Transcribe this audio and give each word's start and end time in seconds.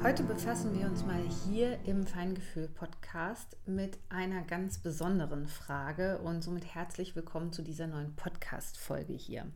Heute 0.00 0.22
befassen 0.22 0.78
wir 0.78 0.86
uns 0.86 1.04
mal 1.04 1.20
hier 1.44 1.76
im 1.84 2.06
Feingefühl-Podcast 2.06 3.56
mit 3.66 3.98
einer 4.08 4.42
ganz 4.42 4.78
besonderen 4.78 5.48
Frage 5.48 6.18
und 6.18 6.40
somit 6.40 6.72
herzlich 6.72 7.16
willkommen 7.16 7.52
zu 7.52 7.62
dieser 7.62 7.88
neuen 7.88 8.14
Podcast-Folge 8.14 9.14
hier. 9.14 9.48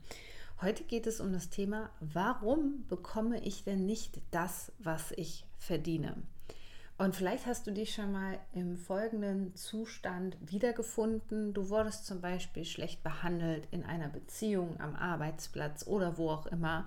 Heute 0.60 0.82
geht 0.82 1.06
es 1.06 1.20
um 1.20 1.32
das 1.32 1.48
Thema, 1.48 1.90
warum 2.00 2.84
bekomme 2.88 3.40
ich 3.40 3.62
denn 3.62 3.86
nicht 3.86 4.20
das, 4.32 4.72
was 4.80 5.12
ich 5.12 5.46
verdiene? 5.58 6.16
Und 6.98 7.14
vielleicht 7.14 7.46
hast 7.46 7.68
du 7.68 7.70
dich 7.70 7.94
schon 7.94 8.10
mal 8.10 8.38
im 8.52 8.76
folgenden 8.76 9.54
Zustand 9.54 10.36
wiedergefunden. 10.40 11.54
Du 11.54 11.70
wurdest 11.70 12.04
zum 12.04 12.20
Beispiel 12.20 12.64
schlecht 12.64 13.04
behandelt 13.04 13.68
in 13.70 13.84
einer 13.84 14.08
Beziehung, 14.08 14.80
am 14.80 14.96
Arbeitsplatz 14.96 15.86
oder 15.86 16.18
wo 16.18 16.30
auch 16.30 16.46
immer. 16.46 16.86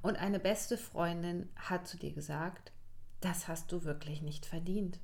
Und 0.00 0.16
eine 0.16 0.38
beste 0.38 0.76
Freundin 0.78 1.48
hat 1.56 1.88
zu 1.88 1.96
dir 1.96 2.12
gesagt, 2.12 2.70
das 3.24 3.48
hast 3.48 3.72
du 3.72 3.84
wirklich 3.84 4.20
nicht 4.22 4.44
verdient. 4.44 5.00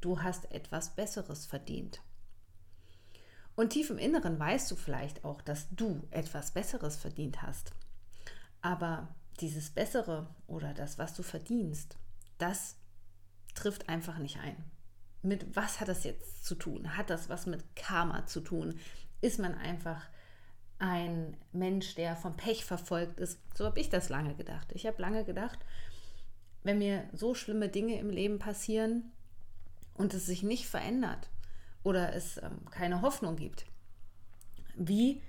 Du 0.00 0.22
hast 0.22 0.50
etwas 0.50 0.94
Besseres 0.94 1.46
verdient. 1.46 2.02
Und 3.54 3.70
tief 3.70 3.90
im 3.90 3.98
Inneren 3.98 4.38
weißt 4.38 4.70
du 4.70 4.76
vielleicht 4.76 5.24
auch, 5.24 5.40
dass 5.40 5.68
du 5.70 6.02
etwas 6.10 6.50
Besseres 6.50 6.96
verdient 6.96 7.42
hast. 7.42 7.72
Aber 8.60 9.14
dieses 9.40 9.70
Bessere 9.70 10.28
oder 10.48 10.74
das, 10.74 10.98
was 10.98 11.14
du 11.14 11.22
verdienst, 11.22 11.96
das 12.38 12.76
trifft 13.54 13.88
einfach 13.88 14.18
nicht 14.18 14.38
ein. 14.38 14.56
Mit 15.22 15.54
was 15.54 15.80
hat 15.80 15.88
das 15.88 16.04
jetzt 16.04 16.44
zu 16.44 16.56
tun? 16.56 16.96
Hat 16.96 17.08
das 17.08 17.28
was 17.28 17.46
mit 17.46 17.76
Karma 17.76 18.26
zu 18.26 18.40
tun? 18.40 18.78
Ist 19.20 19.38
man 19.38 19.54
einfach 19.54 20.04
ein 20.78 21.36
Mensch, 21.52 21.94
der 21.94 22.16
vom 22.16 22.36
Pech 22.36 22.64
verfolgt 22.64 23.20
ist? 23.20 23.38
So 23.56 23.64
habe 23.64 23.80
ich 23.80 23.88
das 23.88 24.08
lange 24.08 24.34
gedacht. 24.34 24.72
Ich 24.72 24.86
habe 24.86 25.00
lange 25.00 25.24
gedacht, 25.24 25.60
wenn 26.64 26.78
mir 26.78 27.08
so 27.12 27.34
schlimme 27.34 27.68
Dinge 27.68 27.98
im 27.98 28.10
Leben 28.10 28.38
passieren 28.38 29.12
und 29.94 30.12
es 30.14 30.26
sich 30.26 30.42
nicht 30.42 30.66
verändert 30.66 31.30
oder 31.84 32.14
es 32.14 32.38
ähm, 32.38 32.64
keine 32.70 33.02
Hoffnung 33.02 33.36
gibt, 33.36 33.66
wie 34.74 35.22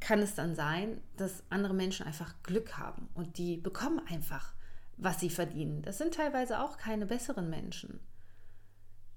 kann 0.00 0.18
es 0.18 0.34
dann 0.34 0.56
sein, 0.56 1.00
dass 1.16 1.44
andere 1.50 1.74
Menschen 1.74 2.06
einfach 2.06 2.34
Glück 2.42 2.76
haben 2.76 3.08
und 3.14 3.38
die 3.38 3.56
bekommen 3.56 4.00
einfach, 4.08 4.54
was 4.96 5.20
sie 5.20 5.30
verdienen? 5.30 5.82
Das 5.82 5.98
sind 5.98 6.14
teilweise 6.14 6.60
auch 6.60 6.76
keine 6.76 7.06
besseren 7.06 7.48
Menschen. 7.48 8.00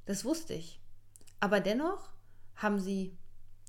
Das 0.06 0.24
wusste 0.26 0.54
ich. 0.54 0.80
Aber 1.40 1.60
dennoch 1.60 2.12
haben 2.56 2.80
sie 2.80 3.18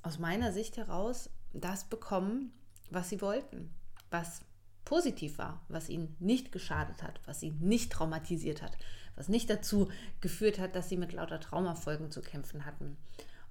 aus 0.03 0.19
meiner 0.19 0.53
Sicht 0.53 0.77
heraus 0.77 1.31
das 1.53 1.84
bekommen, 1.84 2.53
was 2.91 3.09
sie 3.09 3.20
wollten, 3.23 3.75
was 4.11 4.42
positiv 4.87 5.37
war, 5.37 5.61
was 5.69 5.91
ihnen 5.91 6.17
nicht 6.19 6.53
geschadet 6.53 7.03
hat, 7.03 7.20
was 7.27 7.41
sie 7.41 7.51
nicht 7.51 7.92
traumatisiert 7.92 8.62
hat, 8.62 8.79
was 9.17 9.29
nicht 9.29 9.51
dazu 9.51 9.91
geführt 10.23 10.59
hat, 10.59 10.75
dass 10.75 10.89
sie 10.89 10.97
mit 10.97 11.12
lauter 11.12 11.41
Traumafolgen 11.41 12.11
zu 12.11 12.23
kämpfen 12.23 12.65
hatten. 12.65 12.97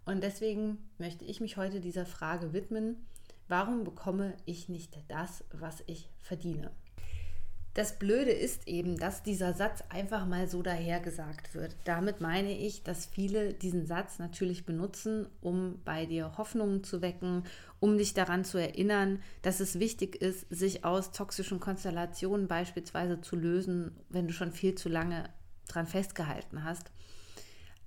Und 0.05 0.23
deswegen 0.23 0.79
möchte 0.97 1.25
ich 1.25 1.41
mich 1.41 1.57
heute 1.57 1.81
dieser 1.81 2.05
Frage 2.05 2.53
widmen, 2.53 3.05
warum 3.47 3.83
bekomme 3.83 4.35
ich 4.45 4.69
nicht 4.69 4.97
das, 5.07 5.43
was 5.51 5.83
ich 5.85 6.09
verdiene? 6.19 6.71
Das 7.75 7.99
Blöde 7.99 8.31
ist 8.31 8.69
eben, 8.69 8.95
dass 8.97 9.21
dieser 9.21 9.51
Satz 9.51 9.83
einfach 9.89 10.25
mal 10.25 10.47
so 10.47 10.61
dahergesagt 10.61 11.53
wird. 11.53 11.75
Damit 11.83 12.21
meine 12.21 12.57
ich, 12.57 12.83
dass 12.83 13.05
viele 13.05 13.53
diesen 13.53 13.85
Satz 13.85 14.17
natürlich 14.17 14.65
benutzen, 14.65 15.27
um 15.41 15.81
bei 15.83 16.05
dir 16.05 16.37
Hoffnungen 16.37 16.85
zu 16.85 17.01
wecken, 17.01 17.43
um 17.81 17.97
dich 17.97 18.13
daran 18.13 18.45
zu 18.45 18.57
erinnern, 18.57 19.21
dass 19.41 19.59
es 19.59 19.77
wichtig 19.77 20.15
ist, 20.15 20.45
sich 20.49 20.85
aus 20.85 21.11
toxischen 21.11 21.59
Konstellationen 21.59 22.47
beispielsweise 22.47 23.19
zu 23.19 23.35
lösen, 23.35 23.91
wenn 24.07 24.29
du 24.29 24.33
schon 24.33 24.53
viel 24.53 24.75
zu 24.75 24.87
lange 24.87 25.29
dran 25.67 25.85
festgehalten 25.85 26.63
hast. 26.63 26.91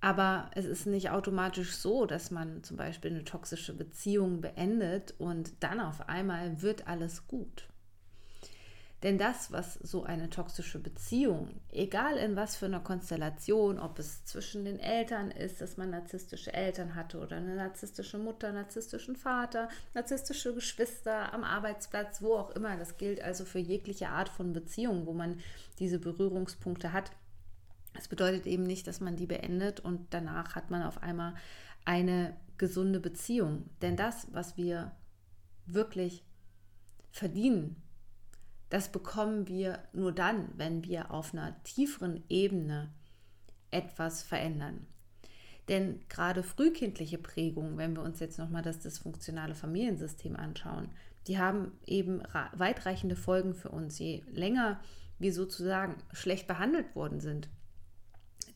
Aber 0.03 0.51
es 0.55 0.67
ist 0.67 0.85
nicht 0.85 1.09
automatisch 1.13 1.75
so, 1.75 2.05
dass 2.05 2.31
man 2.31 2.63
zum 2.63 2.77
Beispiel 2.77 3.11
eine 3.11 3.25
toxische 3.25 3.73
Beziehung 3.73 4.43
beendet 4.43 5.15
und 5.17 5.55
dann 5.61 5.81
auf 5.81 6.11
einmal 6.11 6.61
wird 6.61 6.87
alles 6.87 7.27
gut. 7.27 7.69
Denn 9.05 9.17
das, 9.17 9.53
was 9.53 9.75
so 9.75 10.03
eine 10.03 10.29
toxische 10.29 10.81
Beziehung, 10.81 11.61
egal 11.71 12.17
in 12.17 12.35
was 12.35 12.57
für 12.57 12.67
einer 12.67 12.81
Konstellation, 12.81 13.79
ob 13.79 14.01
es 14.01 14.25
zwischen 14.25 14.65
den 14.65 14.81
Eltern 14.81 15.31
ist, 15.31 15.61
dass 15.61 15.77
man 15.77 15.91
narzisstische 15.91 16.53
Eltern 16.53 16.97
hatte 16.97 17.21
oder 17.21 17.37
eine 17.37 17.55
narzisstische 17.55 18.19
Mutter, 18.19 18.51
narzisstischen 18.51 19.15
Vater, 19.15 19.69
narzisstische 19.95 20.53
Geschwister 20.53 21.33
am 21.33 21.45
Arbeitsplatz, 21.45 22.23
wo 22.23 22.35
auch 22.35 22.51
immer, 22.51 22.77
das 22.77 22.97
gilt 22.97 23.23
also 23.23 23.45
für 23.45 23.61
jegliche 23.61 24.09
Art 24.09 24.29
von 24.29 24.53
Beziehung, 24.53 25.07
wo 25.07 25.13
man 25.13 25.39
diese 25.79 26.01
Berührungspunkte 26.01 26.93
hat. 26.93 27.13
Das 27.95 28.09
bedeutet 28.09 28.47
eben 28.47 28.65
nicht, 28.65 28.89
dass 28.89 29.01
man 29.01 29.15
die 29.15 29.27
beendet 29.27 29.79
und 29.79 30.09
danach 30.11 30.57
hat 30.57 30.71
man 30.71 30.83
auf 30.83 31.05
einmal 31.05 31.35
eine 31.85 32.37
gesunde 32.59 32.99
Beziehung. 32.99 33.71
Denn 33.81 33.97
das, 33.97 34.27
was 34.33 34.57
wir 34.57 34.91
wirklich 35.67 36.25
verdienen, 37.13 37.81
das 38.71 38.91
bekommen 38.91 39.49
wir 39.49 39.83
nur 39.93 40.13
dann, 40.13 40.49
wenn 40.57 40.85
wir 40.85 41.11
auf 41.11 41.33
einer 41.33 41.63
tieferen 41.65 42.23
Ebene 42.29 42.93
etwas 43.71 44.23
verändern. 44.23 44.87
Denn 45.69 46.01
gerade 46.09 46.43
frühkindliche 46.43 47.19
Prägungen, 47.19 47.77
wenn 47.77 47.95
wir 47.95 48.03
uns 48.03 48.21
jetzt 48.21 48.39
nochmal 48.39 48.63
das 48.63 48.81
dysfunktionale 48.81 49.55
Familiensystem 49.55 50.37
anschauen, 50.37 50.91
die 51.27 51.39
haben 51.39 51.73
eben 51.87 52.23
weitreichende 52.55 53.17
Folgen 53.17 53.55
für 53.55 53.69
uns. 53.69 53.99
Je 53.99 54.23
länger 54.31 54.81
wir 55.19 55.33
sozusagen 55.35 55.97
schlecht 56.13 56.47
behandelt 56.47 56.95
worden 56.95 57.21
sind, 57.21 57.51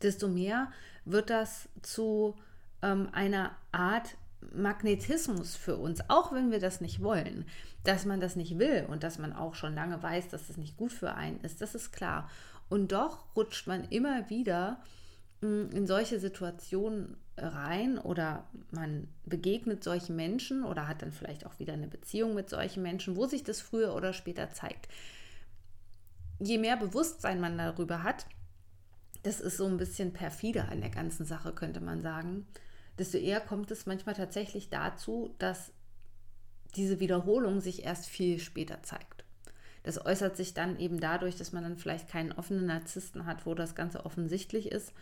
desto 0.00 0.28
mehr 0.28 0.70
wird 1.04 1.28
das 1.28 1.68
zu 1.82 2.36
ähm, 2.80 3.08
einer 3.12 3.56
Art 3.72 4.16
Magnetismus 4.54 5.56
für 5.56 5.76
uns, 5.76 6.00
auch 6.08 6.32
wenn 6.32 6.50
wir 6.50 6.60
das 6.60 6.80
nicht 6.80 7.02
wollen. 7.02 7.46
Dass 7.84 8.04
man 8.04 8.20
das 8.20 8.36
nicht 8.36 8.58
will 8.58 8.86
und 8.88 9.02
dass 9.02 9.18
man 9.18 9.32
auch 9.32 9.54
schon 9.54 9.74
lange 9.74 10.02
weiß, 10.02 10.28
dass 10.28 10.46
das 10.46 10.56
nicht 10.56 10.76
gut 10.76 10.92
für 10.92 11.14
einen 11.14 11.40
ist, 11.40 11.60
das 11.60 11.74
ist 11.74 11.92
klar. 11.92 12.30
Und 12.68 12.92
doch 12.92 13.34
rutscht 13.36 13.66
man 13.66 13.84
immer 13.84 14.30
wieder 14.30 14.80
hm, 15.40 15.70
in 15.72 15.86
solche 15.86 16.18
Situationen 16.18 17.16
rein 17.36 17.98
oder 17.98 18.46
man 18.70 19.08
begegnet 19.24 19.82
solchen 19.82 20.16
Menschen 20.16 20.64
oder 20.64 20.86
hat 20.86 21.02
dann 21.02 21.12
vielleicht 21.12 21.46
auch 21.46 21.58
wieder 21.58 21.72
eine 21.72 21.88
Beziehung 21.88 22.34
mit 22.34 22.50
solchen 22.50 22.82
Menschen, 22.82 23.16
wo 23.16 23.26
sich 23.26 23.42
das 23.42 23.60
früher 23.60 23.94
oder 23.94 24.12
später 24.12 24.50
zeigt. 24.50 24.88
Je 26.38 26.58
mehr 26.58 26.76
Bewusstsein 26.76 27.40
man 27.40 27.56
darüber 27.56 28.02
hat, 28.02 28.26
das 29.22 29.40
ist 29.40 29.56
so 29.56 29.66
ein 29.66 29.76
bisschen 29.76 30.12
perfider 30.12 30.68
an 30.68 30.80
der 30.80 30.90
ganzen 30.90 31.24
Sache, 31.24 31.52
könnte 31.52 31.80
man 31.80 32.02
sagen, 32.02 32.46
desto 32.98 33.18
eher 33.18 33.40
kommt 33.40 33.70
es 33.70 33.86
manchmal 33.86 34.14
tatsächlich 34.14 34.70
dazu, 34.70 35.34
dass 35.38 35.72
diese 36.76 37.00
Wiederholung 37.00 37.60
sich 37.60 37.84
erst 37.84 38.06
viel 38.06 38.38
später 38.38 38.82
zeigt. 38.82 39.24
Das 39.82 40.04
äußert 40.04 40.36
sich 40.36 40.54
dann 40.54 40.78
eben 40.78 41.00
dadurch, 41.00 41.36
dass 41.36 41.52
man 41.52 41.64
dann 41.64 41.76
vielleicht 41.76 42.08
keinen 42.08 42.32
offenen 42.32 42.66
Narzissten 42.66 43.26
hat, 43.26 43.46
wo 43.46 43.54
das 43.54 43.74
Ganze 43.74 44.06
offensichtlich 44.06 44.70
ist, 44.70 44.92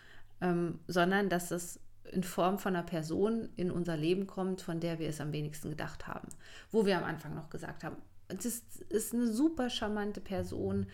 ähm, 0.40 0.80
sondern 0.86 1.28
dass 1.28 1.50
es 1.50 1.80
in 2.12 2.24
Form 2.24 2.58
von 2.58 2.74
einer 2.74 2.84
Person 2.84 3.50
in 3.56 3.70
unser 3.70 3.96
Leben 3.96 4.26
kommt, 4.26 4.62
von 4.62 4.80
der 4.80 4.98
wir 4.98 5.08
es 5.08 5.20
am 5.20 5.32
wenigsten 5.32 5.70
gedacht 5.70 6.06
haben. 6.06 6.28
Wo 6.70 6.86
wir 6.86 6.96
am 6.96 7.04
Anfang 7.04 7.34
noch 7.34 7.50
gesagt 7.50 7.84
haben, 7.84 7.96
das 8.28 8.62
ist 8.88 9.14
eine 9.14 9.28
super 9.28 9.70
charmante 9.70 10.20
Person, 10.20 10.86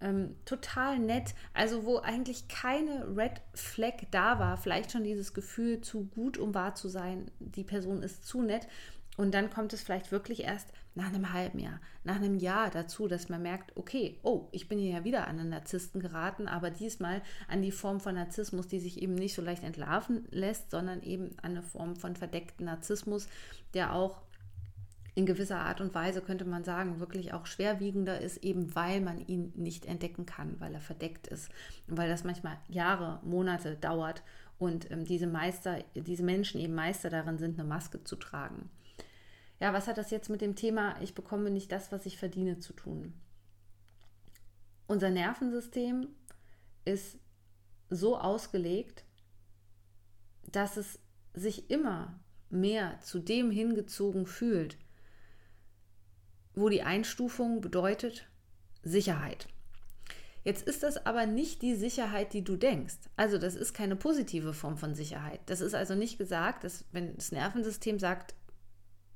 ähm, 0.00 0.36
total 0.44 0.98
nett, 0.98 1.34
also 1.52 1.84
wo 1.84 1.98
eigentlich 1.98 2.48
keine 2.48 3.16
Red 3.16 3.40
Flag 3.54 3.94
da 4.10 4.38
war, 4.38 4.56
vielleicht 4.56 4.92
schon 4.92 5.04
dieses 5.04 5.34
Gefühl 5.34 5.80
zu 5.80 6.04
gut, 6.06 6.38
um 6.38 6.54
wahr 6.54 6.74
zu 6.74 6.88
sein, 6.88 7.30
die 7.38 7.64
Person 7.64 8.02
ist 8.02 8.26
zu 8.26 8.42
nett. 8.42 8.66
Und 9.16 9.32
dann 9.32 9.48
kommt 9.48 9.72
es 9.72 9.82
vielleicht 9.82 10.10
wirklich 10.10 10.42
erst 10.42 10.72
nach 10.96 11.06
einem 11.06 11.32
halben 11.32 11.58
Jahr, 11.60 11.80
nach 12.02 12.16
einem 12.16 12.36
Jahr 12.36 12.70
dazu, 12.70 13.06
dass 13.06 13.28
man 13.28 13.42
merkt, 13.42 13.76
okay, 13.76 14.18
oh, 14.22 14.48
ich 14.50 14.68
bin 14.68 14.78
hier 14.78 14.90
ja 14.90 15.04
wieder 15.04 15.28
an 15.28 15.38
einen 15.38 15.50
Narzissten 15.50 16.00
geraten, 16.00 16.48
aber 16.48 16.70
diesmal 16.70 17.22
an 17.48 17.62
die 17.62 17.70
Form 17.70 18.00
von 18.00 18.16
Narzissmus, 18.16 18.66
die 18.66 18.80
sich 18.80 19.00
eben 19.00 19.14
nicht 19.14 19.34
so 19.34 19.42
leicht 19.42 19.62
entlarven 19.62 20.26
lässt, 20.30 20.70
sondern 20.70 21.02
eben 21.02 21.30
an 21.42 21.52
eine 21.52 21.62
Form 21.62 21.96
von 21.96 22.16
verdeckten 22.16 22.66
Narzissmus, 22.66 23.28
der 23.72 23.92
auch 23.92 24.20
in 25.14 25.26
gewisser 25.26 25.60
Art 25.60 25.80
und 25.80 25.94
Weise 25.94 26.20
könnte 26.20 26.44
man 26.44 26.64
sagen, 26.64 26.98
wirklich 26.98 27.32
auch 27.32 27.46
schwerwiegender 27.46 28.20
ist, 28.20 28.38
eben 28.38 28.74
weil 28.74 29.00
man 29.00 29.24
ihn 29.26 29.52
nicht 29.54 29.86
entdecken 29.86 30.26
kann, 30.26 30.58
weil 30.60 30.74
er 30.74 30.80
verdeckt 30.80 31.28
ist 31.28 31.50
und 31.86 31.96
weil 31.96 32.08
das 32.08 32.24
manchmal 32.24 32.58
Jahre, 32.68 33.20
Monate 33.22 33.76
dauert 33.76 34.22
und 34.58 34.90
ähm, 34.90 35.04
diese 35.04 35.26
Meister, 35.26 35.78
diese 35.94 36.24
Menschen 36.24 36.60
eben 36.60 36.74
Meister 36.74 37.10
darin 37.10 37.38
sind, 37.38 37.58
eine 37.58 37.68
Maske 37.68 38.02
zu 38.02 38.16
tragen. 38.16 38.70
Ja, 39.60 39.72
was 39.72 39.86
hat 39.86 39.98
das 39.98 40.10
jetzt 40.10 40.30
mit 40.30 40.40
dem 40.40 40.56
Thema, 40.56 41.00
ich 41.00 41.14
bekomme 41.14 41.50
nicht 41.50 41.70
das, 41.70 41.92
was 41.92 42.06
ich 42.06 42.18
verdiene, 42.18 42.58
zu 42.58 42.72
tun? 42.72 43.14
Unser 44.86 45.10
Nervensystem 45.10 46.08
ist 46.84 47.18
so 47.88 48.18
ausgelegt, 48.18 49.04
dass 50.50 50.76
es 50.76 50.98
sich 51.34 51.70
immer 51.70 52.20
mehr 52.50 53.00
zu 53.00 53.18
dem 53.18 53.50
hingezogen 53.50 54.26
fühlt, 54.26 54.76
wo 56.54 56.68
die 56.68 56.82
Einstufung 56.82 57.60
bedeutet 57.60 58.26
Sicherheit. 58.82 59.48
Jetzt 60.44 60.66
ist 60.68 60.82
das 60.82 61.06
aber 61.06 61.24
nicht 61.24 61.62
die 61.62 61.74
Sicherheit, 61.74 62.34
die 62.34 62.44
du 62.44 62.56
denkst. 62.56 62.96
Also 63.16 63.38
das 63.38 63.54
ist 63.54 63.72
keine 63.72 63.96
positive 63.96 64.52
Form 64.52 64.76
von 64.76 64.94
Sicherheit. 64.94 65.40
Das 65.46 65.62
ist 65.62 65.74
also 65.74 65.94
nicht 65.94 66.18
gesagt, 66.18 66.64
dass 66.64 66.84
wenn 66.92 67.16
das 67.16 67.32
Nervensystem 67.32 67.98
sagt, 67.98 68.34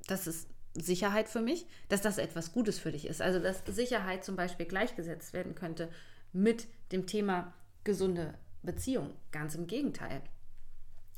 das 0.06 0.26
ist 0.26 0.48
Sicherheit 0.74 1.28
für 1.28 1.42
mich, 1.42 1.66
dass 1.88 2.00
das 2.00 2.16
etwas 2.16 2.52
Gutes 2.52 2.78
für 2.78 2.92
dich 2.92 3.06
ist. 3.06 3.20
Also 3.20 3.40
dass 3.40 3.62
Sicherheit 3.66 4.24
zum 4.24 4.36
Beispiel 4.36 4.64
gleichgesetzt 4.64 5.34
werden 5.34 5.54
könnte 5.54 5.90
mit 6.32 6.66
dem 6.92 7.06
Thema 7.06 7.52
gesunde 7.84 8.34
Beziehung. 8.62 9.12
Ganz 9.30 9.54
im 9.54 9.66
Gegenteil. 9.66 10.22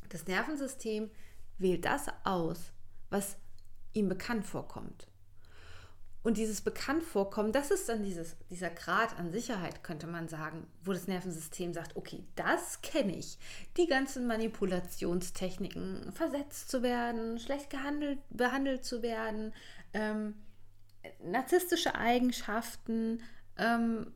Das 0.09 0.27
Nervensystem 0.27 1.09
wählt 1.59 1.85
das 1.85 2.07
aus, 2.25 2.73
was 3.11 3.37
ihm 3.93 4.09
bekannt 4.09 4.45
vorkommt. 4.45 5.10
Und 6.23 6.37
dieses 6.37 6.61
Bekanntvorkommen, 6.61 7.53
das 7.53 7.71
ist 7.71 7.89
dann 7.89 8.03
dieses, 8.03 8.37
dieser 8.51 8.69
Grad 8.69 9.19
an 9.19 9.33
Sicherheit, 9.33 9.83
könnte 9.83 10.07
man 10.07 10.29
sagen, 10.29 10.67
wo 10.85 10.93
das 10.93 11.09
Nervensystem 11.09 11.73
sagt, 11.73 11.97
okay, 11.97 12.25
das 12.37 12.83
kenne 12.83 13.17
ich. 13.17 13.39
Die 13.79 13.87
ganzen 13.87 14.27
Manipulationstechniken, 14.27 16.13
versetzt 16.13 16.71
zu 16.71 16.83
werden, 16.83 17.39
schlecht 17.39 17.71
gehandelt, 17.71 18.19
behandelt 18.29 18.85
zu 18.85 19.03
werden, 19.03 19.55
ähm, 19.95 20.35
narzisstische 21.25 21.95
Eigenschaften, 21.95 23.23
ähm, 23.57 24.13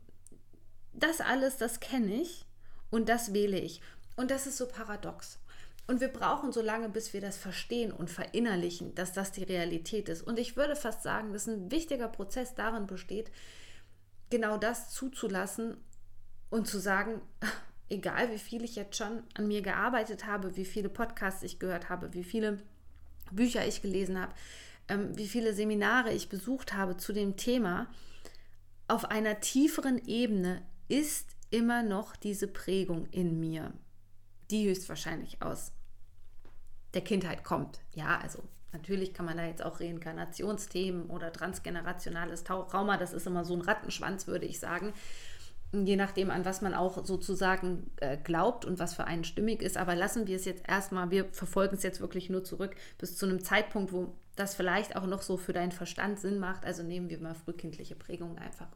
das 0.93 1.21
alles, 1.21 1.57
das 1.57 1.79
kenne 1.79 2.13
ich 2.21 2.45
und 2.91 3.09
das 3.09 3.33
wähle 3.33 3.59
ich. 3.59 3.81
Und 4.15 4.29
das 4.29 4.45
ist 4.45 4.57
so 4.57 4.67
paradox. 4.67 5.39
Und 5.87 6.01
wir 6.01 6.07
brauchen 6.07 6.51
so 6.51 6.61
lange, 6.61 6.89
bis 6.89 7.13
wir 7.13 7.21
das 7.21 7.37
verstehen 7.37 7.91
und 7.91 8.09
verinnerlichen, 8.09 8.95
dass 8.95 9.13
das 9.13 9.31
die 9.31 9.43
Realität 9.43 10.09
ist. 10.09 10.23
Und 10.23 10.39
ich 10.39 10.57
würde 10.57 10.75
fast 10.75 11.03
sagen, 11.03 11.31
dass 11.31 11.47
ein 11.47 11.69
wichtiger 11.69 12.07
Prozess 12.07 12.55
darin 12.55 12.87
besteht, 12.87 13.31
genau 14.31 14.57
das 14.57 14.89
zuzulassen 14.89 15.77
und 16.49 16.67
zu 16.67 16.79
sagen, 16.79 17.21
egal 17.89 18.31
wie 18.31 18.39
viel 18.39 18.63
ich 18.63 18.75
jetzt 18.75 18.97
schon 18.97 19.23
an 19.35 19.47
mir 19.47 19.61
gearbeitet 19.61 20.25
habe, 20.25 20.55
wie 20.55 20.65
viele 20.65 20.89
Podcasts 20.89 21.43
ich 21.43 21.59
gehört 21.59 21.89
habe, 21.89 22.13
wie 22.13 22.23
viele 22.23 22.63
Bücher 23.31 23.67
ich 23.67 23.83
gelesen 23.83 24.19
habe, 24.19 24.33
ähm, 24.87 25.15
wie 25.15 25.27
viele 25.27 25.53
Seminare 25.53 26.11
ich 26.13 26.29
besucht 26.29 26.73
habe 26.73 26.97
zu 26.97 27.13
dem 27.13 27.37
Thema, 27.37 27.87
auf 28.87 29.05
einer 29.05 29.39
tieferen 29.39 30.03
Ebene 30.07 30.63
ist 30.87 31.29
immer 31.51 31.83
noch 31.83 32.15
diese 32.15 32.47
Prägung 32.47 33.05
in 33.11 33.39
mir 33.39 33.71
die 34.51 34.67
höchstwahrscheinlich 34.67 35.41
aus 35.41 35.71
der 36.95 37.03
Kindheit 37.03 37.43
kommt. 37.43 37.79
Ja, 37.93 38.19
also 38.21 38.43
natürlich 38.71 39.13
kann 39.13 39.25
man 39.25 39.37
da 39.37 39.45
jetzt 39.45 39.63
auch 39.63 39.79
Reinkarnationsthemen 39.79 41.07
oder 41.07 41.31
transgenerationales 41.31 42.43
Trauma, 42.43 42.97
das 42.97 43.13
ist 43.13 43.27
immer 43.27 43.45
so 43.45 43.53
ein 43.55 43.61
Rattenschwanz, 43.61 44.27
würde 44.27 44.45
ich 44.45 44.59
sagen. 44.59 44.93
Je 45.71 45.97
nachdem, 45.97 46.31
an 46.31 46.45
was 46.45 46.61
man 46.61 46.73
auch 46.73 47.05
sozusagen 47.05 47.91
äh, 47.97 48.17
glaubt 48.17 48.63
und 48.63 48.79
was 48.79 48.93
für 48.93 49.05
einen 49.05 49.25
stimmig 49.25 49.61
ist. 49.61 49.77
Aber 49.77 49.93
lassen 49.93 50.25
wir 50.25 50.37
es 50.37 50.45
jetzt 50.45 50.67
erstmal, 50.67 51.11
wir 51.11 51.25
verfolgen 51.33 51.75
es 51.75 51.83
jetzt 51.83 51.99
wirklich 51.99 52.29
nur 52.29 52.43
zurück 52.43 52.75
bis 52.97 53.17
zu 53.17 53.25
einem 53.25 53.43
Zeitpunkt, 53.43 53.91
wo 53.91 54.15
das 54.35 54.55
vielleicht 54.55 54.95
auch 54.95 55.05
noch 55.05 55.21
so 55.21 55.37
für 55.37 55.53
deinen 55.53 55.71
Verstand 55.71 56.19
Sinn 56.19 56.39
macht. 56.39 56.65
Also 56.65 56.81
nehmen 56.83 57.09
wir 57.09 57.19
mal 57.19 57.33
frühkindliche 57.33 57.95
Prägungen 57.95 58.37
einfach. 58.37 58.69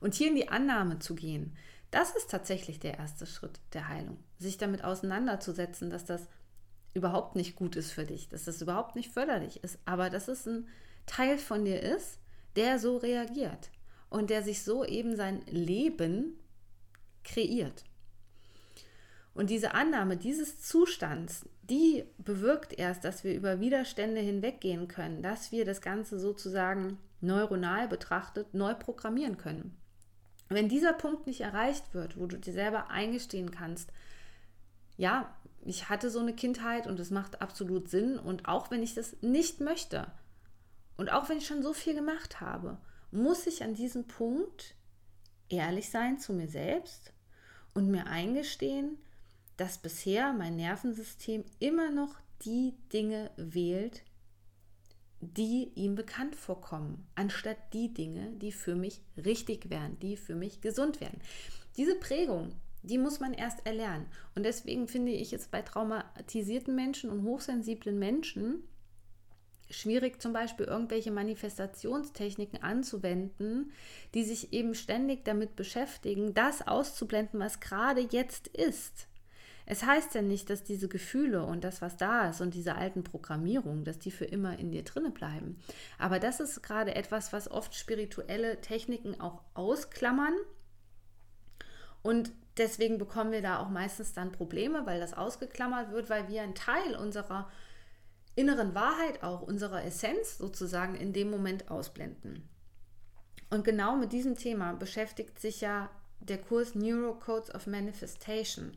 Und 0.00 0.14
hier 0.14 0.28
in 0.28 0.36
die 0.36 0.48
Annahme 0.48 1.00
zu 1.00 1.14
gehen, 1.14 1.54
das 1.90 2.14
ist 2.14 2.30
tatsächlich 2.30 2.80
der 2.80 2.98
erste 2.98 3.26
Schritt 3.26 3.60
der 3.72 3.88
Heilung. 3.88 4.18
Sich 4.38 4.58
damit 4.58 4.84
auseinanderzusetzen, 4.84 5.90
dass 5.90 6.04
das 6.04 6.28
überhaupt 6.96 7.36
nicht 7.36 7.54
gut 7.54 7.76
ist 7.76 7.92
für 7.92 8.04
dich, 8.04 8.28
dass 8.28 8.44
das 8.44 8.62
überhaupt 8.62 8.96
nicht 8.96 9.12
förderlich 9.12 9.62
ist, 9.62 9.78
aber 9.84 10.10
dass 10.10 10.28
es 10.28 10.46
ein 10.46 10.66
Teil 11.04 11.38
von 11.38 11.64
dir 11.64 11.82
ist, 11.82 12.18
der 12.56 12.78
so 12.78 12.96
reagiert 12.96 13.70
und 14.08 14.30
der 14.30 14.42
sich 14.42 14.62
so 14.62 14.84
eben 14.84 15.14
sein 15.14 15.42
Leben 15.46 16.38
kreiert. 17.22 17.84
Und 19.34 19.50
diese 19.50 19.74
Annahme 19.74 20.16
dieses 20.16 20.62
Zustands, 20.62 21.46
die 21.62 22.04
bewirkt 22.16 22.72
erst, 22.78 23.04
dass 23.04 23.22
wir 23.22 23.34
über 23.34 23.60
Widerstände 23.60 24.20
hinweggehen 24.20 24.88
können, 24.88 25.22
dass 25.22 25.52
wir 25.52 25.66
das 25.66 25.82
Ganze 25.82 26.18
sozusagen 26.18 26.98
neuronal 27.20 27.88
betrachtet 27.88 28.54
neu 28.54 28.74
programmieren 28.74 29.36
können. 29.36 29.76
Wenn 30.48 30.68
dieser 30.68 30.92
Punkt 30.92 31.26
nicht 31.26 31.42
erreicht 31.42 31.92
wird, 31.92 32.18
wo 32.18 32.26
du 32.26 32.38
dir 32.38 32.52
selber 32.52 32.88
eingestehen 32.90 33.50
kannst, 33.50 33.92
ja, 34.96 35.34
ich 35.64 35.88
hatte 35.88 36.10
so 36.10 36.20
eine 36.20 36.34
Kindheit 36.34 36.86
und 36.86 37.00
es 37.00 37.10
macht 37.10 37.42
absolut 37.42 37.88
Sinn 37.88 38.18
und 38.18 38.46
auch 38.46 38.70
wenn 38.70 38.82
ich 38.82 38.94
das 38.94 39.16
nicht 39.20 39.60
möchte 39.60 40.06
und 40.96 41.10
auch 41.10 41.28
wenn 41.28 41.38
ich 41.38 41.46
schon 41.46 41.62
so 41.62 41.72
viel 41.72 41.94
gemacht 41.94 42.40
habe, 42.40 42.78
muss 43.10 43.46
ich 43.46 43.62
an 43.62 43.74
diesem 43.74 44.06
Punkt 44.06 44.74
ehrlich 45.48 45.90
sein 45.90 46.18
zu 46.18 46.32
mir 46.32 46.48
selbst 46.48 47.12
und 47.74 47.90
mir 47.90 48.06
eingestehen, 48.06 48.98
dass 49.56 49.78
bisher 49.78 50.32
mein 50.32 50.56
Nervensystem 50.56 51.44
immer 51.58 51.90
noch 51.90 52.14
die 52.44 52.74
Dinge 52.92 53.30
wählt, 53.36 54.02
die 55.20 55.72
ihm 55.74 55.94
bekannt 55.94 56.36
vorkommen, 56.36 57.06
anstatt 57.14 57.56
die 57.72 57.92
Dinge, 57.92 58.32
die 58.32 58.52
für 58.52 58.74
mich 58.74 59.00
richtig 59.16 59.70
wären, 59.70 59.98
die 60.00 60.16
für 60.16 60.34
mich 60.34 60.60
gesund 60.60 61.00
wären. 61.00 61.20
Diese 61.76 61.96
Prägung, 61.96 62.52
die 62.86 62.98
muss 62.98 63.20
man 63.20 63.34
erst 63.34 63.66
erlernen. 63.66 64.06
Und 64.34 64.44
deswegen 64.44 64.88
finde 64.88 65.12
ich 65.12 65.32
es 65.32 65.48
bei 65.48 65.62
traumatisierten 65.62 66.74
Menschen 66.74 67.10
und 67.10 67.24
hochsensiblen 67.24 67.98
Menschen 67.98 68.62
schwierig, 69.70 70.22
zum 70.22 70.32
Beispiel 70.32 70.66
irgendwelche 70.66 71.10
Manifestationstechniken 71.10 72.62
anzuwenden, 72.62 73.72
die 74.14 74.22
sich 74.22 74.52
eben 74.52 74.74
ständig 74.74 75.24
damit 75.24 75.56
beschäftigen, 75.56 76.34
das 76.34 76.66
auszublenden, 76.66 77.40
was 77.40 77.58
gerade 77.60 78.00
jetzt 78.00 78.46
ist. 78.48 79.08
Es 79.68 79.84
heißt 79.84 80.14
ja 80.14 80.22
nicht, 80.22 80.48
dass 80.48 80.62
diese 80.62 80.86
Gefühle 80.86 81.44
und 81.44 81.64
das, 81.64 81.82
was 81.82 81.96
da 81.96 82.30
ist 82.30 82.40
und 82.40 82.54
diese 82.54 82.76
alten 82.76 83.02
Programmierungen, 83.02 83.84
dass 83.84 83.98
die 83.98 84.12
für 84.12 84.24
immer 84.24 84.56
in 84.60 84.70
dir 84.70 84.84
drinne 84.84 85.10
bleiben. 85.10 85.58
Aber 85.98 86.20
das 86.20 86.38
ist 86.38 86.62
gerade 86.62 86.94
etwas, 86.94 87.32
was 87.32 87.50
oft 87.50 87.74
spirituelle 87.74 88.60
Techniken 88.60 89.20
auch 89.20 89.42
ausklammern. 89.54 90.34
Und 92.02 92.30
deswegen 92.56 92.98
bekommen 92.98 93.32
wir 93.32 93.42
da 93.42 93.58
auch 93.58 93.68
meistens 93.68 94.12
dann 94.12 94.32
Probleme, 94.32 94.86
weil 94.86 95.00
das 95.00 95.14
ausgeklammert 95.14 95.90
wird, 95.90 96.10
weil 96.10 96.28
wir 96.28 96.42
einen 96.42 96.54
Teil 96.54 96.96
unserer 96.96 97.50
inneren 98.34 98.74
Wahrheit, 98.74 99.22
auch 99.22 99.42
unserer 99.42 99.84
Essenz 99.84 100.38
sozusagen 100.38 100.94
in 100.94 101.12
dem 101.12 101.30
Moment 101.30 101.70
ausblenden. 101.70 102.48
Und 103.50 103.64
genau 103.64 103.96
mit 103.96 104.12
diesem 104.12 104.36
Thema 104.36 104.72
beschäftigt 104.72 105.40
sich 105.40 105.60
ja 105.60 105.90
der 106.20 106.38
Kurs 106.38 106.74
Neurocodes 106.74 107.54
of 107.54 107.66
Manifestation 107.66 108.76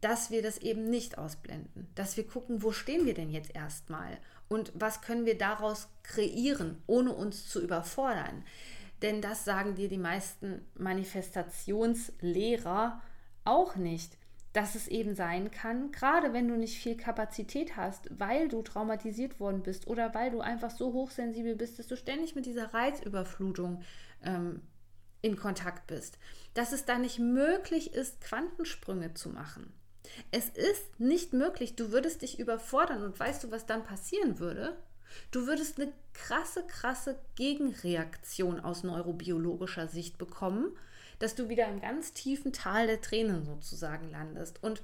dass 0.00 0.30
wir 0.30 0.42
das 0.42 0.58
eben 0.58 0.88
nicht 0.88 1.18
ausblenden, 1.18 1.88
dass 1.94 2.16
wir 2.16 2.26
gucken, 2.26 2.62
wo 2.62 2.72
stehen 2.72 3.06
wir 3.06 3.14
denn 3.14 3.30
jetzt 3.30 3.54
erstmal 3.54 4.18
und 4.48 4.72
was 4.74 5.02
können 5.02 5.26
wir 5.26 5.36
daraus 5.36 5.88
kreieren, 6.02 6.82
ohne 6.86 7.12
uns 7.12 7.48
zu 7.48 7.60
überfordern. 7.60 8.44
Denn 9.02 9.22
das 9.22 9.44
sagen 9.44 9.76
dir 9.76 9.88
die 9.88 9.98
meisten 9.98 10.66
Manifestationslehrer 10.74 13.00
auch 13.44 13.76
nicht, 13.76 14.18
dass 14.52 14.74
es 14.74 14.88
eben 14.88 15.14
sein 15.14 15.50
kann, 15.50 15.92
gerade 15.92 16.32
wenn 16.32 16.48
du 16.48 16.56
nicht 16.56 16.78
viel 16.78 16.96
Kapazität 16.96 17.76
hast, 17.76 18.08
weil 18.18 18.48
du 18.48 18.62
traumatisiert 18.62 19.40
worden 19.40 19.62
bist 19.62 19.86
oder 19.86 20.14
weil 20.14 20.30
du 20.30 20.40
einfach 20.40 20.70
so 20.70 20.92
hochsensibel 20.92 21.54
bist, 21.54 21.78
dass 21.78 21.86
du 21.86 21.96
ständig 21.96 22.34
mit 22.34 22.46
dieser 22.46 22.74
Reizüberflutung 22.74 23.82
ähm, 24.24 24.62
in 25.20 25.36
Kontakt 25.36 25.86
bist, 25.86 26.18
dass 26.54 26.72
es 26.72 26.84
da 26.84 26.98
nicht 26.98 27.18
möglich 27.18 27.94
ist, 27.94 28.20
Quantensprünge 28.20 29.14
zu 29.14 29.28
machen. 29.28 29.72
Es 30.30 30.48
ist 30.48 30.98
nicht 30.98 31.32
möglich. 31.32 31.76
Du 31.76 31.92
würdest 31.92 32.22
dich 32.22 32.38
überfordern 32.38 33.02
und 33.02 33.18
weißt 33.18 33.44
du, 33.44 33.50
was 33.50 33.66
dann 33.66 33.84
passieren 33.84 34.38
würde? 34.38 34.76
Du 35.30 35.46
würdest 35.46 35.80
eine 35.80 35.92
krasse, 36.12 36.66
krasse 36.66 37.18
Gegenreaktion 37.36 38.60
aus 38.60 38.82
neurobiologischer 38.82 39.88
Sicht 39.88 40.18
bekommen, 40.18 40.76
dass 41.18 41.34
du 41.34 41.48
wieder 41.48 41.68
im 41.68 41.80
ganz 41.80 42.12
tiefen 42.12 42.52
Tal 42.52 42.86
der 42.86 43.00
Tränen 43.00 43.44
sozusagen 43.44 44.10
landest. 44.10 44.62
Und 44.62 44.82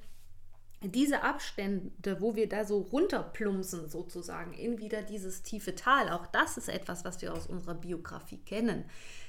diese 0.82 1.22
Abstände, 1.22 2.20
wo 2.20 2.34
wir 2.34 2.48
da 2.48 2.64
so 2.64 2.80
runterplumpsen 2.80 3.88
sozusagen 3.88 4.52
in 4.52 4.78
wieder 4.78 5.02
dieses 5.02 5.42
tiefe 5.42 5.74
Tal, 5.74 6.10
auch 6.10 6.26
das 6.26 6.58
ist 6.58 6.68
etwas, 6.68 7.04
was 7.04 7.22
wir 7.22 7.32
aus 7.32 7.46
unserer 7.46 7.74
Biografie 7.74 8.38
kennen. 8.38 8.84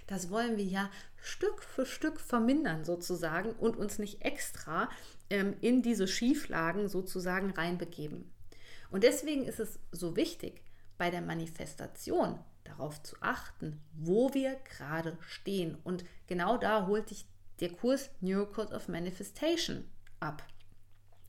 Das 0.07 0.29
wollen 0.29 0.57
wir 0.57 0.65
ja 0.65 0.89
Stück 1.17 1.63
für 1.63 1.85
Stück 1.85 2.19
vermindern 2.19 2.83
sozusagen 2.83 3.53
und 3.53 3.77
uns 3.77 3.99
nicht 3.99 4.21
extra 4.21 4.89
ähm, 5.29 5.55
in 5.61 5.81
diese 5.81 6.07
Schieflagen 6.07 6.89
sozusagen 6.89 7.51
reinbegeben. 7.51 8.31
Und 8.91 9.03
deswegen 9.03 9.45
ist 9.45 9.59
es 9.59 9.79
so 9.91 10.15
wichtig, 10.15 10.61
bei 10.97 11.09
der 11.09 11.21
Manifestation 11.21 12.39
darauf 12.63 13.01
zu 13.03 13.15
achten, 13.21 13.81
wo 13.93 14.33
wir 14.33 14.55
gerade 14.77 15.17
stehen. 15.21 15.77
Und 15.83 16.03
genau 16.27 16.57
da 16.57 16.87
holt 16.87 17.09
dich 17.09 17.25
der 17.59 17.71
Kurs 17.71 18.09
Neurocode 18.21 18.73
of 18.73 18.87
Manifestation 18.87 19.85
ab. 20.19 20.43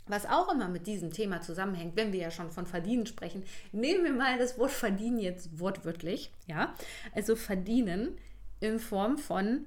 Was 0.08 0.24
auch 0.24 0.52
immer 0.52 0.68
mit 0.68 0.86
diesem 0.86 1.12
Thema 1.12 1.40
zusammenhängt, 1.40 1.96
wenn 1.96 2.12
wir 2.12 2.20
ja 2.20 2.30
schon 2.30 2.52
von 2.52 2.66
Verdienen 2.66 3.06
sprechen, 3.06 3.44
nehmen 3.72 4.04
wir 4.04 4.12
mal 4.12 4.38
das 4.38 4.56
Wort 4.56 4.70
Verdienen 4.70 5.18
jetzt 5.18 5.58
wortwörtlich, 5.58 6.30
ja? 6.46 6.74
Also 7.12 7.34
verdienen 7.34 8.16
in 8.60 8.78
Form 8.78 9.18
von 9.18 9.66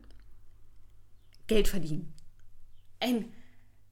Geld 1.48 1.68
verdienen. 1.68 2.14
Ein 3.02 3.34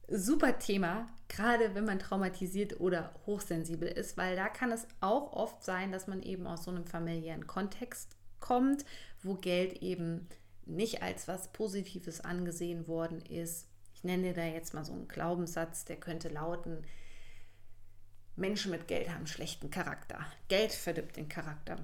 super 0.08 0.58
Thema, 0.58 1.08
gerade 1.28 1.74
wenn 1.74 1.84
man 1.84 1.98
traumatisiert 1.98 2.80
oder 2.80 3.14
hochsensibel 3.26 3.88
ist, 3.88 4.16
weil 4.16 4.36
da 4.36 4.48
kann 4.48 4.72
es 4.72 4.86
auch 5.00 5.32
oft 5.32 5.62
sein, 5.62 5.92
dass 5.92 6.06
man 6.06 6.22
eben 6.22 6.46
aus 6.46 6.64
so 6.64 6.70
einem 6.70 6.86
familiären 6.86 7.46
Kontext 7.46 8.16
kommt, 8.40 8.84
wo 9.22 9.34
Geld 9.34 9.82
eben 9.82 10.28
nicht 10.64 11.02
als 11.02 11.28
was 11.28 11.52
Positives 11.52 12.20
angesehen 12.20 12.86
worden 12.88 13.20
ist. 13.22 13.68
Ich 13.94 14.04
nenne 14.04 14.32
da 14.32 14.44
jetzt 14.44 14.74
mal 14.74 14.84
so 14.84 14.92
einen 14.92 15.08
Glaubenssatz, 15.08 15.84
der 15.84 15.96
könnte 15.96 16.28
lauten, 16.28 16.84
Menschen 18.36 18.70
mit 18.70 18.86
Geld 18.86 19.10
haben 19.10 19.26
schlechten 19.26 19.70
Charakter. 19.70 20.24
Geld 20.46 20.72
verdirbt 20.72 21.16
den 21.16 21.28
Charakter. 21.28 21.76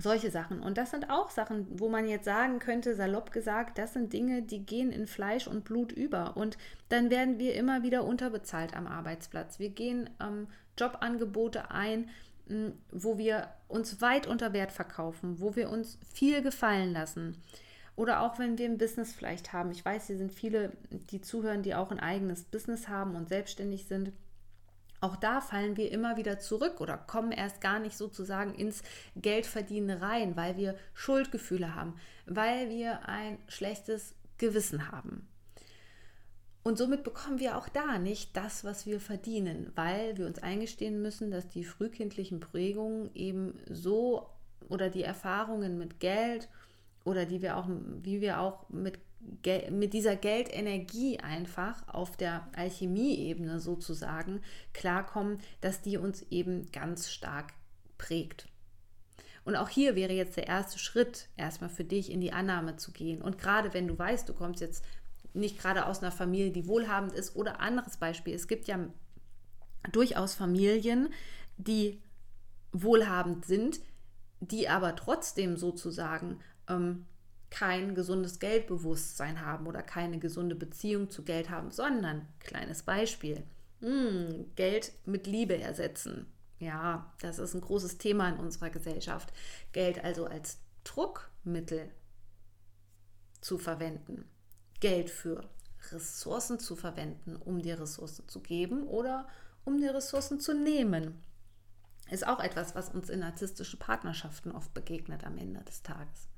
Solche 0.00 0.30
Sachen. 0.30 0.60
Und 0.60 0.78
das 0.78 0.90
sind 0.90 1.10
auch 1.10 1.30
Sachen, 1.30 1.66
wo 1.70 1.88
man 1.88 2.08
jetzt 2.08 2.24
sagen 2.24 2.58
könnte, 2.60 2.94
salopp 2.94 3.32
gesagt, 3.32 3.78
das 3.78 3.92
sind 3.92 4.12
Dinge, 4.12 4.42
die 4.42 4.64
gehen 4.64 4.92
in 4.92 5.06
Fleisch 5.06 5.46
und 5.46 5.64
Blut 5.64 5.92
über. 5.92 6.36
Und 6.36 6.56
dann 6.88 7.10
werden 7.10 7.38
wir 7.38 7.54
immer 7.54 7.82
wieder 7.82 8.04
unterbezahlt 8.04 8.76
am 8.76 8.86
Arbeitsplatz. 8.86 9.58
Wir 9.58 9.70
gehen 9.70 10.08
ähm, 10.20 10.46
Jobangebote 10.78 11.70
ein, 11.70 12.08
wo 12.90 13.18
wir 13.18 13.48
uns 13.68 14.00
weit 14.00 14.26
unter 14.26 14.52
Wert 14.52 14.72
verkaufen, 14.72 15.40
wo 15.40 15.54
wir 15.56 15.68
uns 15.68 15.98
viel 16.12 16.42
gefallen 16.42 16.92
lassen. 16.92 17.36
Oder 17.94 18.22
auch 18.22 18.38
wenn 18.38 18.56
wir 18.56 18.66
ein 18.66 18.78
Business 18.78 19.12
vielleicht 19.12 19.52
haben. 19.52 19.70
Ich 19.70 19.84
weiß, 19.84 20.06
hier 20.06 20.16
sind 20.16 20.32
viele, 20.32 20.72
die 21.10 21.20
zuhören, 21.20 21.62
die 21.62 21.74
auch 21.74 21.90
ein 21.90 22.00
eigenes 22.00 22.44
Business 22.44 22.88
haben 22.88 23.16
und 23.16 23.28
selbstständig 23.28 23.86
sind 23.86 24.12
auch 25.00 25.16
da 25.16 25.40
fallen 25.40 25.76
wir 25.76 25.92
immer 25.92 26.16
wieder 26.16 26.38
zurück 26.38 26.80
oder 26.80 26.96
kommen 26.96 27.32
erst 27.32 27.60
gar 27.60 27.78
nicht 27.78 27.96
sozusagen 27.96 28.54
ins 28.54 28.82
Geldverdienen 29.16 29.98
rein, 29.98 30.36
weil 30.36 30.56
wir 30.56 30.74
Schuldgefühle 30.94 31.74
haben, 31.74 31.94
weil 32.26 32.68
wir 32.68 33.08
ein 33.08 33.38
schlechtes 33.46 34.14
Gewissen 34.38 34.90
haben. 34.90 35.28
Und 36.64 36.76
somit 36.76 37.02
bekommen 37.02 37.38
wir 37.38 37.56
auch 37.56 37.68
da 37.68 37.98
nicht 37.98 38.36
das, 38.36 38.64
was 38.64 38.84
wir 38.84 39.00
verdienen, 39.00 39.72
weil 39.74 40.18
wir 40.18 40.26
uns 40.26 40.38
eingestehen 40.40 41.00
müssen, 41.00 41.30
dass 41.30 41.48
die 41.48 41.64
frühkindlichen 41.64 42.40
Prägungen 42.40 43.10
eben 43.14 43.58
so 43.70 44.28
oder 44.68 44.90
die 44.90 45.02
Erfahrungen 45.02 45.78
mit 45.78 46.00
Geld 46.00 46.48
oder 47.04 47.24
die 47.24 47.40
wir 47.40 47.56
auch, 47.56 47.68
wie 48.02 48.20
wir 48.20 48.40
auch 48.40 48.68
mit 48.68 48.98
mit 49.70 49.92
dieser 49.92 50.16
Geldenergie 50.16 51.20
einfach 51.20 51.86
auf 51.88 52.16
der 52.16 52.48
Alchemie-Ebene 52.54 53.60
sozusagen 53.60 54.40
klarkommen, 54.72 55.40
dass 55.60 55.82
die 55.82 55.96
uns 55.96 56.22
eben 56.30 56.70
ganz 56.72 57.10
stark 57.10 57.52
prägt. 57.98 58.48
Und 59.44 59.56
auch 59.56 59.68
hier 59.68 59.96
wäre 59.96 60.12
jetzt 60.12 60.36
der 60.36 60.46
erste 60.46 60.78
Schritt, 60.78 61.28
erstmal 61.36 61.70
für 61.70 61.84
dich 61.84 62.10
in 62.10 62.20
die 62.20 62.32
Annahme 62.32 62.76
zu 62.76 62.92
gehen. 62.92 63.22
Und 63.22 63.38
gerade 63.38 63.72
wenn 63.72 63.88
du 63.88 63.98
weißt, 63.98 64.28
du 64.28 64.34
kommst 64.34 64.60
jetzt 64.60 64.84
nicht 65.32 65.58
gerade 65.58 65.86
aus 65.86 66.02
einer 66.02 66.12
Familie, 66.12 66.50
die 66.50 66.66
wohlhabend 66.66 67.12
ist, 67.12 67.34
oder 67.36 67.60
anderes 67.60 67.96
Beispiel, 67.96 68.34
es 68.34 68.48
gibt 68.48 68.68
ja 68.68 68.78
durchaus 69.90 70.34
Familien, 70.34 71.12
die 71.56 72.02
wohlhabend 72.72 73.46
sind, 73.46 73.80
die 74.40 74.68
aber 74.68 74.94
trotzdem 74.96 75.56
sozusagen 75.56 76.40
ähm, 76.68 77.06
kein 77.50 77.94
gesundes 77.94 78.38
Geldbewusstsein 78.38 79.44
haben 79.44 79.66
oder 79.66 79.82
keine 79.82 80.18
gesunde 80.18 80.54
Beziehung 80.54 81.10
zu 81.10 81.24
Geld 81.24 81.50
haben, 81.50 81.70
sondern, 81.70 82.26
kleines 82.40 82.82
Beispiel, 82.82 83.44
mh, 83.80 83.88
hm, 83.88 84.52
Geld 84.56 84.92
mit 85.06 85.26
Liebe 85.26 85.58
ersetzen. 85.58 86.26
Ja, 86.58 87.12
das 87.20 87.38
ist 87.38 87.54
ein 87.54 87.60
großes 87.60 87.98
Thema 87.98 88.28
in 88.28 88.38
unserer 88.38 88.70
Gesellschaft. 88.70 89.32
Geld 89.72 90.02
also 90.04 90.26
als 90.26 90.58
Druckmittel 90.84 91.90
zu 93.40 93.58
verwenden. 93.58 94.28
Geld 94.80 95.10
für 95.10 95.48
Ressourcen 95.92 96.58
zu 96.58 96.76
verwenden, 96.76 97.36
um 97.36 97.62
dir 97.62 97.80
Ressourcen 97.80 98.28
zu 98.28 98.40
geben 98.40 98.84
oder 98.84 99.28
um 99.64 99.78
dir 99.78 99.94
Ressourcen 99.94 100.40
zu 100.40 100.54
nehmen. 100.54 101.22
Ist 102.10 102.26
auch 102.26 102.40
etwas, 102.40 102.74
was 102.74 102.88
uns 102.88 103.10
in 103.10 103.20
narzisstischen 103.20 103.78
Partnerschaften 103.78 104.50
oft 104.50 104.72
begegnet 104.74 105.24
am 105.24 105.36
Ende 105.38 105.62
des 105.62 105.82
Tages. 105.82 106.28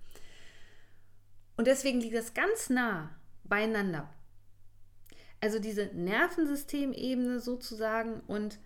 Und 1.60 1.66
deswegen 1.66 2.00
liegt 2.00 2.16
das 2.16 2.32
ganz 2.32 2.70
nah 2.70 3.10
beieinander. 3.44 4.08
Also 5.42 5.58
diese 5.58 5.90
Nervensystemebene 5.92 7.38
sozusagen 7.38 8.20
und 8.20 8.58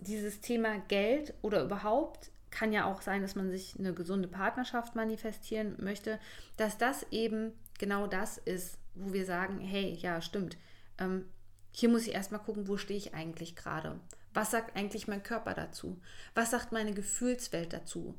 dieses 0.00 0.40
Thema 0.40 0.78
Geld 0.88 1.34
oder 1.42 1.62
überhaupt 1.62 2.30
kann 2.48 2.72
ja 2.72 2.86
auch 2.86 3.02
sein, 3.02 3.20
dass 3.20 3.34
man 3.34 3.50
sich 3.50 3.78
eine 3.78 3.92
gesunde 3.92 4.28
Partnerschaft 4.28 4.96
manifestieren 4.96 5.76
möchte, 5.76 6.18
dass 6.56 6.78
das 6.78 7.04
eben 7.10 7.52
genau 7.78 8.06
das 8.06 8.38
ist, 8.38 8.78
wo 8.94 9.12
wir 9.12 9.26
sagen, 9.26 9.58
hey, 9.58 9.98
ja, 10.00 10.22
stimmt. 10.22 10.56
Ähm, 10.96 11.26
hier 11.70 11.90
muss 11.90 12.06
ich 12.06 12.14
erstmal 12.14 12.40
gucken, 12.40 12.66
wo 12.66 12.78
stehe 12.78 12.96
ich 12.96 13.12
eigentlich 13.12 13.56
gerade? 13.56 14.00
Was 14.32 14.52
sagt 14.52 14.74
eigentlich 14.74 15.06
mein 15.06 15.22
Körper 15.22 15.52
dazu? 15.52 16.00
Was 16.34 16.50
sagt 16.50 16.72
meine 16.72 16.94
Gefühlswelt 16.94 17.74
dazu? 17.74 18.14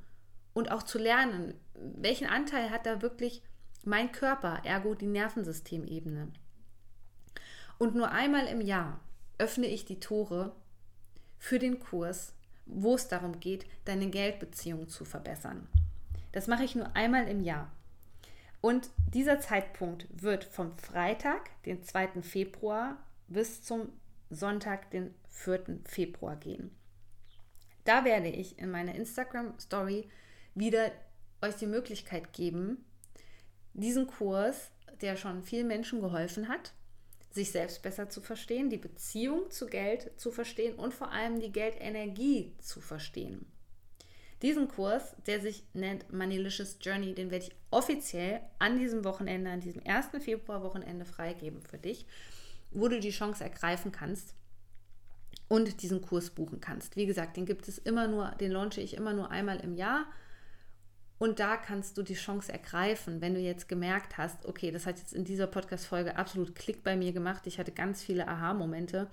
Und 0.53 0.69
auch 0.69 0.83
zu 0.83 0.99
lernen, 0.99 1.55
welchen 1.73 2.27
Anteil 2.27 2.69
hat 2.69 2.85
da 2.85 3.01
wirklich 3.01 3.41
mein 3.85 4.11
Körper, 4.11 4.61
ergo 4.63 4.95
die 4.95 5.07
Nervensystemebene. 5.07 6.31
Und 7.77 7.95
nur 7.95 8.11
einmal 8.11 8.45
im 8.47 8.61
Jahr 8.61 8.99
öffne 9.37 9.67
ich 9.67 9.85
die 9.85 9.99
Tore 9.99 10.55
für 11.37 11.59
den 11.59 11.79
Kurs, 11.79 12.33
wo 12.65 12.95
es 12.95 13.07
darum 13.07 13.39
geht, 13.39 13.65
deine 13.85 14.09
Geldbeziehung 14.09 14.89
zu 14.89 15.05
verbessern. 15.05 15.67
Das 16.31 16.47
mache 16.47 16.63
ich 16.63 16.75
nur 16.75 16.95
einmal 16.95 17.27
im 17.27 17.41
Jahr. 17.41 17.71
Und 18.61 18.89
dieser 19.13 19.39
Zeitpunkt 19.39 20.07
wird 20.11 20.43
vom 20.43 20.77
Freitag, 20.77 21.49
den 21.63 21.81
2. 21.81 22.21
Februar, 22.21 22.97
bis 23.27 23.63
zum 23.63 23.89
Sonntag, 24.29 24.91
den 24.91 25.13
4. 25.29 25.79
Februar 25.85 26.35
gehen. 26.35 26.71
Da 27.85 28.03
werde 28.03 28.27
ich 28.27 28.59
in 28.59 28.69
meiner 28.69 28.93
Instagram 28.95 29.57
Story 29.57 30.09
wieder 30.53 30.91
euch 31.41 31.55
die 31.55 31.65
Möglichkeit 31.65 32.33
geben, 32.33 32.85
diesen 33.73 34.07
Kurs, 34.07 34.71
der 35.01 35.15
schon 35.15 35.43
vielen 35.43 35.67
Menschen 35.67 36.01
geholfen 36.01 36.47
hat, 36.47 36.73
sich 37.31 37.51
selbst 37.51 37.81
besser 37.83 38.09
zu 38.09 38.21
verstehen, 38.21 38.69
die 38.69 38.77
Beziehung 38.77 39.51
zu 39.51 39.67
Geld 39.67 40.11
zu 40.17 40.31
verstehen 40.31 40.75
und 40.75 40.93
vor 40.93 41.11
allem 41.11 41.39
die 41.39 41.51
Geldenergie 41.51 42.53
zu 42.59 42.81
verstehen. 42.81 43.45
Diesen 44.41 44.69
Kurs, 44.69 45.15
der 45.27 45.41
sich 45.41 45.63
nennt 45.73 46.11
Manilicious 46.13 46.77
Journey, 46.81 47.13
den 47.13 47.29
werde 47.29 47.45
ich 47.45 47.55
offiziell 47.71 48.41
an 48.57 48.79
diesem 48.79 49.03
Wochenende, 49.03 49.51
an 49.51 49.59
diesem 49.59 49.85
1. 49.85 50.07
Februar-Wochenende 50.23 51.05
freigeben 51.05 51.61
für 51.61 51.77
dich, 51.77 52.05
wo 52.71 52.87
du 52.87 52.99
die 52.99 53.11
Chance 53.11 53.43
ergreifen 53.43 53.91
kannst 53.91 54.33
und 55.49 55.81
diesen 55.81 56.01
Kurs 56.01 56.29
buchen 56.29 56.61
kannst. 56.61 56.95
Wie 56.95 57.05
gesagt, 57.05 57.35
den 57.35 57.45
gibt 57.45 57.67
es 57.67 57.79
immer 57.79 58.07
nur, 58.07 58.31
den 58.39 58.51
launche 58.51 58.81
ich 58.81 58.93
immer 58.93 59.13
nur 59.13 59.29
einmal 59.29 59.59
im 59.59 59.75
Jahr 59.75 60.05
und 61.19 61.39
da 61.39 61.57
kannst 61.57 61.97
du 61.97 62.01
die 62.01 62.15
Chance 62.15 62.51
ergreifen, 62.51 63.21
wenn 63.21 63.33
du 63.33 63.41
jetzt 63.41 63.67
gemerkt 63.67 64.17
hast, 64.17 64.45
okay, 64.45 64.71
das 64.71 64.85
hat 64.85 64.97
jetzt 64.97 65.13
in 65.13 65.25
dieser 65.25 65.47
Podcast-Folge 65.47 66.15
absolut 66.17 66.55
Klick 66.55 66.81
bei 66.81 66.95
mir 66.95 67.11
gemacht. 67.11 67.45
Ich 67.45 67.59
hatte 67.59 67.73
ganz 67.73 68.01
viele 68.01 68.27
Aha-Momente 68.27 69.07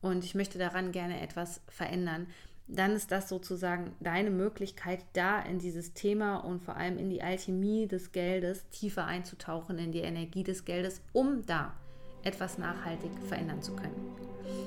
und 0.00 0.24
ich 0.24 0.34
möchte 0.34 0.58
daran 0.58 0.90
gerne 0.90 1.20
etwas 1.20 1.60
verändern. 1.68 2.26
Dann 2.66 2.92
ist 2.92 3.10
das 3.10 3.28
sozusagen 3.28 3.92
deine 4.00 4.30
Möglichkeit, 4.30 5.00
da 5.12 5.40
in 5.40 5.58
dieses 5.58 5.92
Thema 5.92 6.36
und 6.36 6.62
vor 6.62 6.76
allem 6.76 6.96
in 6.98 7.10
die 7.10 7.22
Alchemie 7.22 7.86
des 7.86 8.12
Geldes 8.12 8.64
tiefer 8.70 9.04
einzutauchen, 9.04 9.78
in 9.78 9.92
die 9.92 10.00
Energie 10.00 10.44
des 10.44 10.64
Geldes, 10.64 11.02
um 11.12 11.44
da 11.44 11.74
etwas 12.22 12.58
nachhaltig 12.58 13.10
verändern 13.28 13.60
zu 13.60 13.74
können. 13.76 14.16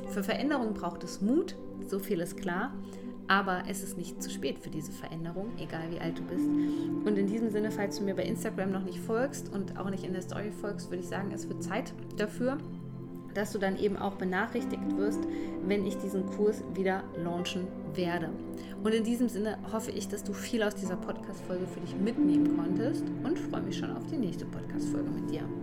Für 0.10 0.24
Veränderung 0.24 0.74
braucht 0.74 1.04
es 1.04 1.22
Mut, 1.22 1.56
so 1.88 1.98
viel 1.98 2.20
ist 2.20 2.38
klar. 2.38 2.72
Aber 3.28 3.64
es 3.70 3.84
ist 3.84 3.98
nicht 3.98 4.22
zu 4.22 4.30
spät 4.30 4.60
für 4.60 4.70
diese 4.70 4.92
Veränderung, 4.92 5.52
egal 5.58 5.90
wie 5.92 6.00
alt 6.00 6.20
du 6.20 6.24
bist. 6.24 6.46
Und 6.46 7.18
in 7.18 7.28
diesem 7.28 7.50
Sinne, 7.50 7.72
falls 7.72 7.98
du 7.98 8.04
mir 8.04 8.16
bei 8.16 8.24
Instagram 8.24 8.72
noch 8.72 8.84
nicht 8.84 9.00
folgst 9.00 9.52
und 9.54 9.80
auch 9.80 9.90
nicht 9.90 10.04
in 10.04 10.14
der 10.14 10.22
Story 10.22 10.52
folgst, 10.52 10.90
würde 10.90 11.04
ich 11.04 11.08
sagen, 11.10 11.32
es 11.32 11.48
wird 11.48 11.64
Zeit 11.64 11.94
dafür. 12.18 12.58
dass 13.34 13.52
du 13.52 13.60
dann 13.60 13.78
eben 13.78 13.98
auch 13.98 14.16
benachrichtigt 14.16 14.98
wirst, 14.98 15.22
wenn 15.66 15.86
ich 15.86 15.98
diesen 15.98 16.26
Kurs 16.28 16.64
wieder 16.74 17.04
launchen 17.18 17.68
werde. 17.96 18.30
Und 18.84 18.94
in 18.94 19.04
diesem 19.04 19.30
Sinne 19.30 19.58
hoffe 19.72 19.92
ich, 19.92 20.08
dass 20.08 20.24
du 20.24 20.34
viel 20.34 20.64
aus 20.64 20.76
dieser 20.76 20.98
Podcast-Folge 20.98 21.68
für 21.68 21.80
dich 21.80 21.96
mitnehmen 21.96 22.56
konntest 22.58 23.06
und 23.24 23.40
freue 23.40 23.62
mich 23.62 23.78
schon 23.78 23.92
auf 23.92 24.06
die 24.08 24.18
nächste 24.18 24.46
Podcast-Folge 24.46 25.10
mit 25.10 25.32
dir. 25.32 25.63